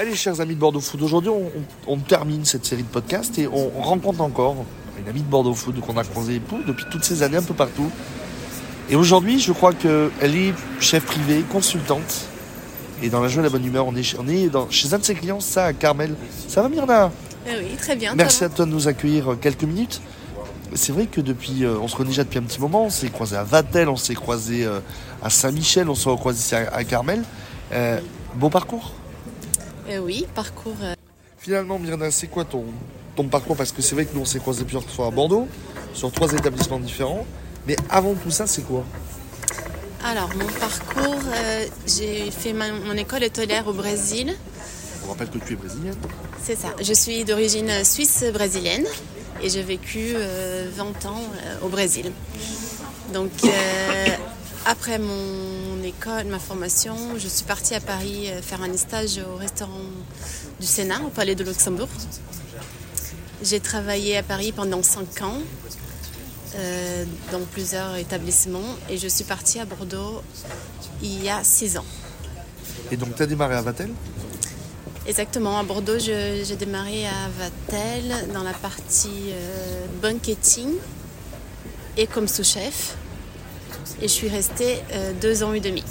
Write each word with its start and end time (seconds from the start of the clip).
Allez, 0.00 0.16
chers 0.16 0.40
amis 0.40 0.54
de 0.54 0.58
Bordeaux 0.60 0.80
Food, 0.80 1.02
aujourd'hui 1.02 1.30
on, 1.86 1.98
termine 1.98 2.46
cette 2.46 2.64
série 2.64 2.84
de 2.84 2.88
podcasts 2.88 3.38
et 3.38 3.46
on 3.46 3.68
rencontre 3.82 4.22
encore 4.22 4.56
une 4.98 5.06
amie 5.06 5.20
de 5.20 5.26
Bordeaux 5.28 5.52
Food 5.52 5.78
qu'on 5.80 5.94
a 5.98 6.04
croisée 6.04 6.40
depuis 6.66 6.86
toutes 6.90 7.04
ces 7.04 7.22
années 7.22 7.36
un 7.36 7.42
peu 7.42 7.52
partout. 7.52 7.90
Et 8.88 8.96
aujourd'hui, 8.96 9.38
je 9.38 9.52
crois 9.52 9.74
qu'elle 9.74 10.10
est 10.34 10.54
chef 10.80 11.04
privée, 11.04 11.44
consultante. 11.52 12.28
Et 13.02 13.10
dans 13.10 13.20
la 13.20 13.28
joie 13.28 13.42
et 13.42 13.44
la 13.44 13.50
bonne 13.50 13.66
humeur, 13.66 13.86
on 13.86 13.94
est, 13.94 14.02
chez- 14.02 14.16
on 14.18 14.26
est 14.26 14.48
dans- 14.48 14.70
chez 14.70 14.94
un 14.94 14.98
de 15.00 15.04
ses 15.04 15.14
clients, 15.14 15.40
ça, 15.40 15.66
à 15.66 15.72
Carmel. 15.74 16.14
Ça 16.48 16.62
va, 16.62 16.70
Myrna 16.70 17.12
Eh 17.46 17.50
oui, 17.58 17.76
très 17.76 17.94
bien. 17.94 18.14
Merci 18.14 18.42
à 18.44 18.48
toi 18.48 18.64
de 18.64 18.70
nous 18.70 18.88
accueillir 18.88 19.32
euh, 19.32 19.36
quelques 19.36 19.64
minutes. 19.64 20.00
C'est 20.72 20.92
vrai 20.92 21.08
que 21.08 21.20
depuis, 21.20 21.62
euh, 21.66 21.76
on 21.78 21.88
se 21.88 21.94
connaît 21.96 22.08
déjà 22.08 22.24
depuis 22.24 22.38
un 22.38 22.42
petit 22.44 22.58
moment. 22.58 22.86
On 22.86 22.90
s'est 22.90 23.10
croisé 23.10 23.36
à 23.36 23.44
Vatel, 23.44 23.90
on 23.90 23.96
s'est 23.96 24.14
croisé 24.14 24.64
euh, 24.64 24.80
à 25.22 25.28
Saint-Michel, 25.28 25.90
on 25.90 25.94
s'est 25.94 26.08
croisé 26.16 26.38
ici 26.38 26.54
à, 26.54 26.72
à 26.74 26.84
Carmel. 26.84 27.22
Euh, 27.74 28.00
beau 28.34 28.48
parcours? 28.48 28.94
Eh 29.90 29.98
oui, 29.98 30.26
parcours. 30.34 30.76
euh, 30.82 30.94
Finalement, 31.38 31.78
Myrna, 31.78 32.10
c'est 32.10 32.28
quoi 32.28 32.44
ton, 32.44 32.64
ton 33.16 33.24
parcours? 33.28 33.56
Parce 33.56 33.72
que 33.72 33.82
c'est 33.82 33.94
vrai 33.94 34.04
que 34.04 34.14
nous, 34.14 34.20
on 34.20 34.24
s'est 34.24 34.38
croisés 34.38 34.62
plusieurs 34.64 34.84
fois 34.88 35.06
à 35.06 35.10
Bordeaux, 35.10 35.48
sur 35.94 36.12
trois 36.12 36.32
établissements 36.32 36.78
différents. 36.78 37.26
Mais 37.66 37.76
avant 37.88 38.14
tout 38.14 38.30
ça, 38.30 38.46
c'est 38.46 38.62
quoi? 38.62 38.84
Alors, 40.04 40.30
mon 40.36 40.46
parcours, 40.46 41.20
euh, 41.34 41.66
j'ai 41.86 42.30
fait 42.30 42.52
ma- 42.52 42.72
mon 42.72 42.96
école 42.96 43.24
hôtelière 43.24 43.66
au 43.66 43.72
Brésil. 43.72 44.34
On 45.06 45.10
rappelle 45.10 45.28
que 45.30 45.38
tu 45.38 45.54
es 45.54 45.56
brésilienne. 45.56 45.96
C'est 46.42 46.56
ça. 46.56 46.68
Je 46.80 46.92
suis 46.92 47.24
d'origine 47.24 47.70
suisse-brésilienne 47.84 48.86
et 49.42 49.48
j'ai 49.50 49.62
vécu 49.62 50.12
euh, 50.14 50.68
20 50.74 51.06
ans 51.06 51.20
euh, 51.44 51.66
au 51.66 51.68
Brésil. 51.68 52.12
Donc, 53.12 53.30
euh, 53.44 54.06
après 54.70 55.00
mon 55.00 55.82
école, 55.82 56.26
ma 56.26 56.38
formation, 56.38 56.94
je 57.18 57.26
suis 57.26 57.44
partie 57.44 57.74
à 57.74 57.80
Paris 57.80 58.28
euh, 58.28 58.40
faire 58.40 58.62
un 58.62 58.76
stage 58.76 59.18
au 59.18 59.36
restaurant 59.36 59.90
du 60.60 60.66
Sénat, 60.66 61.00
au 61.04 61.08
Palais 61.08 61.34
de 61.34 61.42
Luxembourg. 61.42 61.88
J'ai 63.42 63.58
travaillé 63.58 64.16
à 64.16 64.22
Paris 64.22 64.52
pendant 64.52 64.80
5 64.80 65.22
ans 65.22 65.38
euh, 66.54 67.04
dans 67.32 67.40
plusieurs 67.40 67.96
établissements 67.96 68.76
et 68.88 68.96
je 68.96 69.08
suis 69.08 69.24
partie 69.24 69.58
à 69.58 69.64
Bordeaux 69.64 70.22
il 71.02 71.24
y 71.24 71.28
a 71.28 71.42
6 71.42 71.78
ans. 71.78 71.86
Et 72.92 72.96
donc, 72.96 73.16
tu 73.16 73.22
as 73.24 73.26
démarré 73.26 73.56
à 73.56 73.62
Vatel? 73.62 73.90
Exactement, 75.04 75.58
à 75.58 75.64
Bordeaux, 75.64 75.98
j'ai 75.98 76.56
démarré 76.56 77.06
à 77.08 77.28
Vatel 77.40 78.32
dans 78.32 78.44
la 78.44 78.52
partie 78.52 79.32
euh, 79.32 79.86
banqueting 80.00 80.74
et 81.96 82.06
comme 82.06 82.28
sous-chef. 82.28 82.96
Et 84.00 84.08
je 84.08 84.12
suis 84.12 84.28
restée 84.28 84.78
euh, 84.92 85.12
deux 85.20 85.42
ans 85.42 85.52
et 85.52 85.60
demi. 85.60 85.84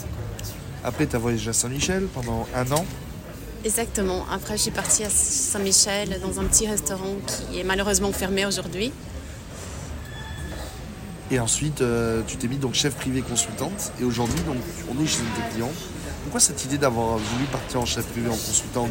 Après, 0.84 1.06
tu 1.08 1.16
as 1.16 1.20
voyagé 1.20 1.50
à 1.50 1.54
Saint-Michel 1.54 2.08
pendant 2.14 2.48
un 2.56 2.72
an. 2.72 2.86
Exactement. 3.66 4.26
Après, 4.32 4.56
je 4.58 4.64
suis 4.64 4.72
partie 4.72 5.04
à 5.04 5.10
Saint-Michel 5.10 6.20
dans 6.22 6.40
un 6.40 6.46
petit 6.46 6.68
restaurant 6.68 7.16
qui 7.28 7.60
est 7.60 7.64
malheureusement 7.64 8.12
fermé 8.14 8.46
aujourd'hui. 8.46 8.92
Et 11.32 11.40
ensuite, 11.40 11.82
euh, 11.82 12.22
tu 12.26 12.38
t'es 12.38 12.48
mis 12.48 12.58
donc 12.58 12.74
chef 12.74 12.96
privé 12.96 13.22
consultante. 13.22 13.92
Et 14.02 14.04
aujourd'hui, 14.04 14.40
donc, 14.48 14.58
on 14.90 15.04
est 15.04 15.08
chez 15.08 15.18
tes 15.20 15.54
clients. 15.54 15.72
Pourquoi 16.24 16.40
cette 16.40 16.64
idée 16.66 16.78
d'avoir 16.78 17.18
voulu 17.18 17.46
partir 17.52 17.82
en 17.82 17.86
chef 17.86 18.06
privé 18.06 18.28
en 18.30 18.36
consultant 18.36 18.88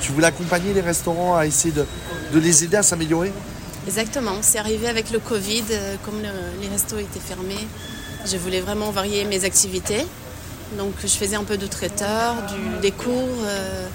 Tu 0.00 0.12
voulais 0.12 0.26
accompagner 0.28 0.72
les 0.72 0.80
restaurants 0.80 1.36
à 1.36 1.46
essayer 1.46 1.72
de, 1.74 1.84
de 2.32 2.38
les 2.38 2.64
aider 2.64 2.76
à 2.76 2.82
s'améliorer? 2.82 3.32
Exactement. 3.86 4.36
C'est 4.40 4.58
arrivé 4.58 4.88
avec 4.88 5.10
le 5.10 5.18
Covid, 5.18 5.64
euh, 5.70 5.96
comme 6.04 6.22
le- 6.22 6.62
les 6.62 6.68
restos 6.68 6.98
étaient 6.98 7.20
fermés. 7.20 7.66
Je 8.24 8.36
voulais 8.36 8.60
vraiment 8.60 8.90
varier 8.90 9.24
mes 9.24 9.44
activités. 9.44 10.06
Donc, 10.78 10.92
je 11.02 11.08
faisais 11.08 11.36
un 11.36 11.44
peu 11.44 11.56
de 11.56 11.66
traiteur, 11.66 12.34
du, 12.46 12.80
des 12.80 12.92
cours 12.92 13.14
euh, 13.44 13.86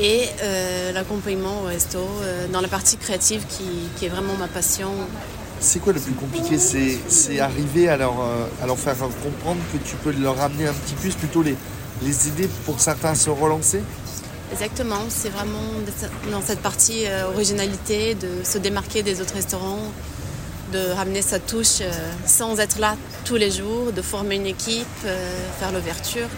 et 0.00 0.24
euh, 0.42 0.92
l'accompagnement 0.92 1.60
au 1.62 1.66
resto 1.66 1.98
euh, 1.98 2.48
dans 2.48 2.60
la 2.60 2.68
partie 2.68 2.96
créative 2.96 3.44
qui, 3.48 3.64
qui 3.96 4.06
est 4.06 4.08
vraiment 4.08 4.34
ma 4.34 4.48
passion. 4.48 4.90
C'est 5.60 5.78
quoi 5.80 5.92
le 5.92 6.00
plus 6.00 6.14
compliqué? 6.14 6.56
C'est 6.58 7.40
arriver 7.40 7.88
à 7.88 7.96
leur, 7.96 8.14
à 8.62 8.66
leur 8.66 8.78
faire 8.78 8.96
comprendre 8.96 9.60
que 9.72 9.78
tu 9.78 9.96
peux 9.96 10.12
leur 10.12 10.36
ramener 10.36 10.68
un 10.68 10.72
petit 10.72 10.94
plus, 10.94 11.14
plutôt 11.14 11.42
les, 11.42 11.56
les 12.02 12.28
aider 12.28 12.48
pour 12.64 12.78
certains 12.80 13.10
à 13.10 13.14
se 13.16 13.28
relancer 13.28 13.82
Exactement. 14.52 15.00
C'est 15.08 15.30
vraiment 15.30 15.58
dans 16.30 16.42
cette 16.42 16.60
partie 16.60 17.06
originalité 17.34 18.14
de 18.14 18.44
se 18.44 18.58
démarquer 18.58 19.02
des 19.02 19.20
autres 19.20 19.34
restaurants, 19.34 19.92
de 20.72 20.90
ramener 20.92 21.22
sa 21.22 21.38
touche 21.38 21.80
euh, 21.80 21.90
sans 22.26 22.58
être 22.58 22.78
là 22.78 22.96
tous 23.24 23.36
les 23.36 23.50
jours, 23.50 23.92
de 23.92 24.02
former 24.02 24.36
une 24.36 24.46
équipe, 24.46 24.86
euh, 25.04 25.48
faire 25.58 25.72
l'ouverture. 25.72 26.28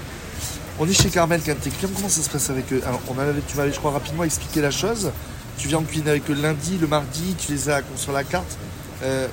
On 0.78 0.88
est 0.88 0.92
chez 0.92 1.10
Carmel, 1.10 1.40
de 1.40 1.52
clients, 1.52 1.90
comment 1.94 2.08
ça 2.08 2.22
se 2.22 2.30
passe 2.30 2.48
avec 2.50 2.72
eux 2.72 2.82
Alors, 2.86 3.00
on 3.08 3.18
avait, 3.18 3.40
tu 3.46 3.56
m'avais, 3.56 3.72
je 3.72 3.78
crois, 3.78 3.90
rapidement 3.90 4.24
expliqué 4.24 4.60
la 4.60 4.70
chose. 4.70 5.10
Tu 5.58 5.68
viens 5.68 5.78
en 5.78 5.82
cuisiner 5.82 6.10
avec 6.10 6.30
eux 6.30 6.34
le 6.34 6.40
lundi, 6.40 6.78
le 6.78 6.86
mardi, 6.86 7.34
tu 7.38 7.52
les 7.52 7.68
as 7.68 7.82
sur 7.96 8.12
la 8.12 8.24
carte. 8.24 8.56
Euh, 9.02 9.28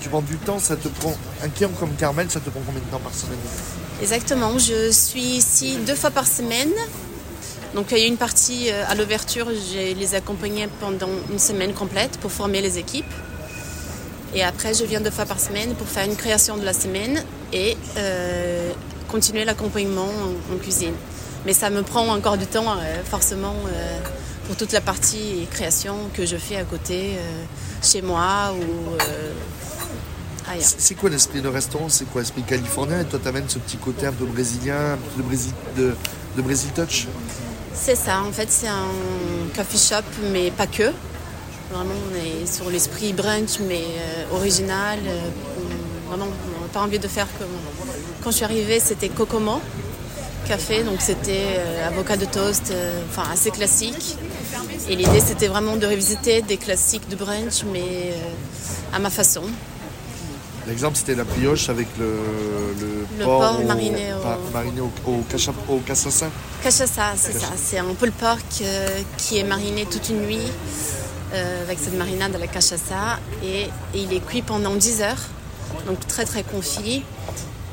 tu 0.00 0.08
prends 0.08 0.22
du 0.22 0.36
temps, 0.38 0.58
ça 0.58 0.76
te 0.76 0.88
prend. 0.88 1.16
Un 1.42 1.48
client 1.48 1.70
comme 1.78 1.94
Carmel, 1.94 2.30
ça 2.30 2.40
te 2.40 2.50
prend 2.50 2.60
combien 2.66 2.80
de 2.80 2.86
temps 2.86 2.98
par 2.98 3.14
semaine 3.14 3.38
Exactement, 4.02 4.58
je 4.58 4.90
suis 4.90 5.36
ici 5.36 5.78
deux 5.86 5.94
fois 5.94 6.10
par 6.10 6.26
semaine. 6.26 6.72
Donc 7.74 7.86
il 7.92 7.98
y 7.98 8.02
a 8.02 8.06
une 8.06 8.16
partie 8.16 8.70
à 8.70 8.94
l'ouverture, 8.94 9.48
je 9.48 9.94
les 9.94 10.14
accompagnais 10.14 10.68
pendant 10.80 11.08
une 11.30 11.38
semaine 11.38 11.72
complète 11.72 12.18
pour 12.18 12.30
former 12.30 12.60
les 12.60 12.78
équipes. 12.78 13.12
Et 14.34 14.42
après, 14.42 14.74
je 14.74 14.84
viens 14.84 15.00
deux 15.00 15.10
fois 15.10 15.26
par 15.26 15.38
semaine 15.38 15.74
pour 15.74 15.86
faire 15.86 16.04
une 16.04 16.16
création 16.16 16.56
de 16.56 16.64
la 16.64 16.72
semaine 16.72 17.22
et 17.52 17.76
euh, 17.96 18.72
continuer 19.08 19.44
l'accompagnement 19.44 20.08
en, 20.08 20.54
en 20.54 20.58
cuisine. 20.58 20.94
Mais 21.46 21.52
ça 21.52 21.70
me 21.70 21.82
prend 21.82 22.08
encore 22.08 22.36
du 22.36 22.46
temps, 22.46 22.72
euh, 22.72 23.04
forcément, 23.04 23.54
euh, 23.68 23.98
pour 24.46 24.56
toute 24.56 24.72
la 24.72 24.80
partie 24.80 25.46
création 25.50 25.94
que 26.14 26.26
je 26.26 26.36
fais 26.36 26.56
à 26.56 26.64
côté, 26.64 27.16
chez 27.82 28.02
moi 28.02 28.52
ou 28.54 28.96
ailleurs. 30.50 30.68
C'est 30.78 30.94
quoi 30.94 31.08
l'esprit 31.08 31.40
de 31.40 31.48
restaurant? 31.48 31.88
C'est 31.88 32.04
quoi 32.04 32.20
l'esprit 32.20 32.42
californien? 32.42 33.00
Et 33.00 33.04
toi, 33.04 33.18
t'amènes 33.22 33.48
ce 33.48 33.58
petit 33.58 33.78
côté 33.78 34.06
un 34.06 34.12
peu 34.12 34.26
brésilien, 34.26 34.94
un 34.94 34.96
peu 34.96 35.22
de 35.22 35.26
Brésil, 35.26 35.52
de, 35.76 35.94
de 36.36 36.42
Brésil 36.42 36.70
Touch? 36.74 37.06
C'est 37.72 37.96
ça, 37.96 38.20
en 38.20 38.32
fait, 38.32 38.50
c'est 38.50 38.68
un 38.68 38.88
coffee 39.56 39.78
shop, 39.78 40.04
mais 40.32 40.50
pas 40.50 40.66
que. 40.66 40.92
Vraiment, 41.74 41.94
on 42.10 42.14
est 42.14 42.46
sur 42.46 42.70
l'esprit 42.70 43.12
brunch, 43.12 43.58
mais 43.66 43.82
euh, 43.82 44.36
original. 44.36 44.98
euh, 45.06 45.20
on- 45.58 46.08
vraiment, 46.08 46.26
on 46.56 46.60
n'a 46.62 46.68
pas 46.72 46.80
envie 46.82 46.98
de 47.00 47.08
faire 47.08 47.26
comme. 47.38 47.48
Quand 48.22 48.30
je 48.30 48.36
suis 48.36 48.44
arrivée, 48.44 48.80
c'était 48.80 49.08
Kokomo 49.08 49.60
café, 50.46 50.82
donc 50.84 51.00
c'était 51.00 51.46
euh, 51.58 51.88
avocat 51.88 52.16
de 52.18 52.26
toast, 52.26 52.72
enfin 53.10 53.28
assez 53.32 53.50
classique. 53.50 54.16
Et 54.88 54.94
l'idée, 54.94 55.20
c'était 55.20 55.48
vraiment 55.48 55.76
de 55.76 55.86
revisiter 55.86 56.42
des 56.42 56.58
classiques 56.58 57.08
de 57.08 57.16
brunch, 57.16 57.64
mais 57.72 58.12
à 58.92 58.98
ma 58.98 59.10
façon. 59.10 59.42
L'exemple, 60.66 60.96
c'était 60.96 61.14
la 61.14 61.24
brioche 61.24 61.68
avec 61.70 61.88
le, 61.98 62.04
le, 62.80 62.86
Le 63.18 63.24
porc 63.24 63.40
porc 63.40 63.60
au- 63.60 63.66
mariné 63.66 64.14
au- 64.14 64.22
pa- 64.22 64.38
mariné 64.52 64.80
au, 64.80 64.90
au, 65.10 65.22
cacha- 65.30 65.52
au 65.68 65.78
cassassin. 65.78 66.30
Cachaça, 66.62 67.12
c'est 67.16 67.32
ça. 67.38 67.48
C'est 67.56 67.78
un 67.78 67.92
pulled 67.98 68.14
pork 68.14 68.40
euh, 68.62 68.88
qui 69.18 69.38
est 69.38 69.44
mariné 69.44 69.84
toute 69.86 70.08
une 70.10 70.22
nuit 70.26 70.46
avec 71.34 71.78
cette 71.78 71.96
marinade 71.96 72.34
à 72.34 72.38
la 72.38 72.46
cachaça 72.46 73.18
et, 73.42 73.62
et 73.62 73.68
il 73.94 74.12
est 74.12 74.24
cuit 74.24 74.42
pendant 74.42 74.74
10 74.74 75.02
heures, 75.02 75.22
donc 75.86 76.06
très 76.06 76.24
très 76.24 76.42
confit. 76.42 77.02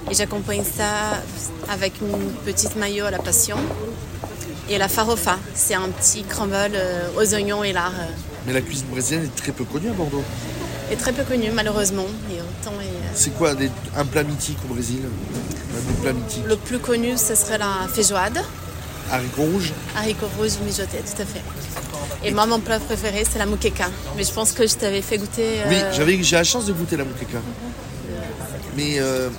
Et 0.10 0.14
j'accompagne 0.16 0.64
ça 0.64 1.22
avec 1.70 2.02
une 2.02 2.32
petite 2.46 2.76
maillot 2.76 3.06
à 3.06 3.12
la 3.12 3.20
passion 3.20 3.58
et 4.70 4.78
la 4.78 4.88
farofa. 4.88 5.38
C'est 5.54 5.76
un 5.76 5.90
petit 5.90 6.24
crumble 6.24 6.56
euh, 6.74 7.10
aux 7.18 7.34
oignons 7.36 7.64
et 7.64 7.72
lard. 7.72 7.94
euh, 8.00 8.06
Mais 8.48 8.54
la 8.54 8.62
cuisine 8.62 8.88
brésilienne 8.88 9.26
est 9.26 9.36
très 9.36 9.52
peu 9.52 9.64
connue 9.64 9.90
à 9.90 9.94
Bordeaux. 9.94 10.24
est 10.92 10.96
très 10.96 11.14
peu 11.14 11.24
connu 11.24 11.52
malheureusement. 11.52 12.06
Euh, 12.32 12.42
C'est 13.14 13.30
quoi 13.38 13.54
des- 13.56 13.70
un 13.96 14.06
plat 14.06 14.24
mythique 14.24 14.58
au 14.70 14.74
Brésil? 14.74 15.02
Un 15.06 15.92
des 15.92 16.02
plats 16.02 16.14
mythiques 16.14 16.46
le 16.48 16.56
plus 16.58 16.80
connu, 16.80 17.16
ce 17.18 17.36
serait 17.36 17.58
la 17.60 17.88
feijoada, 17.94 18.42
Haricots 19.12 19.44
rouges? 19.44 19.74
Haricots 19.96 20.30
rouges 20.38 20.58
mijotés, 20.66 21.00
tout 21.00 21.22
à 21.22 21.26
fait. 21.26 21.42
Et 22.24 22.32
moi, 22.32 22.46
mon 22.46 22.60
plat 22.60 22.80
préféré, 22.80 23.24
c'est 23.30 23.40
la 23.40 23.46
moqueca. 23.46 23.90
Mais 24.18 24.24
je 24.24 24.32
pense 24.32 24.52
que 24.52 24.68
je 24.68 24.76
t'avais 24.76 25.02
fait 25.02 25.18
goûter. 25.18 25.60
Oui, 25.68 25.76
euh, 25.76 25.92
j'avais, 25.94 26.22
j'ai 26.22 26.36
la 26.36 26.44
chance 26.44 26.66
de 26.66 26.74
goûter 26.74 26.98
la 26.98 27.04
moqueca. 27.06 27.40
Mais 28.76 29.00
euh, 29.00 29.30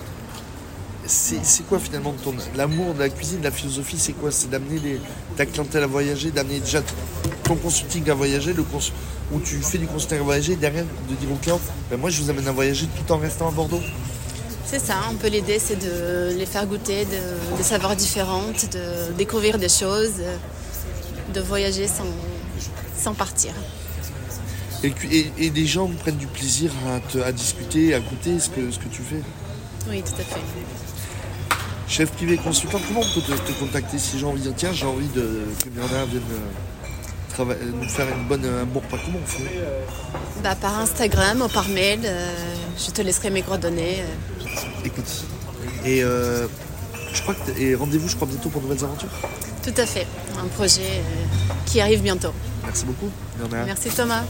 c'est, 1.07 1.45
c'est 1.45 1.67
quoi 1.67 1.79
finalement 1.79 2.13
ton 2.23 2.35
l'amour 2.55 2.95
de 2.95 3.01
la 3.01 3.09
cuisine, 3.09 3.39
de 3.41 3.45
la 3.45 3.51
philosophie 3.51 3.97
C'est 3.99 4.13
quoi? 4.13 4.31
C'est 4.31 4.51
d'amener 4.51 4.79
les- 4.79 5.01
ta 5.37 5.47
clientèle 5.47 5.83
à 5.85 5.87
voyager, 5.87 6.31
d'amener 6.31 6.61
déjà 6.61 6.81
ton 7.45 7.57
consulting 7.57 8.09
à 8.11 8.15
voyager, 8.15 8.53
le 8.53 8.63
cons- 8.63 8.79
où 9.33 9.41
tu 9.41 9.57
fais 9.63 9.79
du 9.79 9.87
consulting 9.87 10.19
à 10.19 10.23
voyager, 10.23 10.57
derrière 10.57 10.85
de 11.09 11.15
dire 11.15 11.33
aux 11.33 11.37
clients, 11.37 11.61
ben 11.91 11.99
moi 11.99 12.11
je 12.11 12.23
vous 12.23 12.31
amène 12.31 12.47
à 12.49 12.53
voyager 12.53 12.87
tout 12.87 13.13
en 13.13 13.17
restant 13.19 13.49
à 13.49 13.51
Bordeaux. 13.51 13.81
C'est 14.67 14.79
ça, 14.79 14.95
un 15.11 15.15
peu 15.15 15.29
l'idée, 15.29 15.59
c'est 15.59 15.77
de 15.77 16.35
les 16.37 16.47
faire 16.47 16.67
goûter 16.67 17.05
de- 17.05 17.57
des 17.57 17.63
saveurs 17.63 17.97
différentes, 17.97 18.71
de 18.73 19.13
découvrir 19.17 19.59
des 19.59 19.69
choses, 19.69 20.13
de 21.35 21.41
voyager 21.41 21.89
sans, 21.89 22.05
sans 22.99 23.15
partir. 23.15 23.53
Et, 24.85 24.93
et, 25.11 25.33
et 25.39 25.51
des 25.51 25.67
gens 25.67 25.89
prennent 25.89 26.17
du 26.17 26.27
plaisir 26.27 26.73
à, 26.89 26.99
te- 27.01 27.19
à 27.19 27.31
discuter, 27.33 27.95
à 27.95 28.01
goûter 28.01 28.41
ce 28.41 28.49
que, 28.51 28.71
ce 28.71 28.79
que 28.79 28.89
tu 28.89 29.03
fais. 29.03 29.23
Oui, 29.89 30.03
tout 30.03 30.13
à 30.21 30.25
fait. 30.25 30.41
Chef 31.89 32.11
privé 32.13 32.37
consultant, 32.39 32.81
comment 32.89 33.01
on 33.01 33.15
peut 33.15 33.21
te, 33.21 33.33
te 33.33 33.53
contacter 33.59 33.99
si 33.99 34.19
j'ai 34.19 34.25
envie 34.25 34.41
de 34.41 34.47
dire 34.47 34.55
tiens 34.57 34.73
j'ai 34.73 34.87
envie 34.87 35.09
de, 35.09 35.45
que 35.63 35.69
Myrna 35.69 36.05
vienne 36.07 36.23
euh, 36.33 37.43
euh, 37.43 37.71
nous 37.75 37.89
faire 37.89 38.07
une 38.09 38.27
bonne, 38.27 38.45
un 38.47 38.65
bon 38.65 38.81
repas, 38.81 38.97
comment 39.05 39.19
on 39.23 39.27
fait 39.27 39.61
Bah, 40.43 40.55
par 40.55 40.79
Instagram 40.79 41.43
ou 41.43 41.49
par 41.49 41.69
mail, 41.69 42.01
euh, 42.05 42.33
je 42.79 42.91
te 42.93 43.03
laisserai 43.03 43.31
mes 43.31 43.43
coordonnées. 43.43 44.03
Écoute. 44.85 45.25
Et 45.85 46.03
euh, 46.03 46.47
je 47.13 47.23
crois 47.23 47.35
que 47.35 47.51
et 47.61 47.75
rendez-vous 47.75 48.09
je 48.09 48.17
crois 48.17 48.27
bientôt 48.29 48.49
pour 48.49 48.63
de 48.63 48.69
nouvelles 48.69 48.85
aventures. 48.85 49.09
Tout 49.63 49.75
à 49.77 49.87
fait. 49.87 50.07
Un 50.43 50.49
projet 50.49 50.83
euh, 50.83 51.53
qui 51.67 51.81
arrive 51.81 52.03
bientôt. 52.03 52.33
Merci 52.65 52.85
beaucoup. 52.85 53.11
Merci 53.67 53.91
Thomas. 53.91 54.25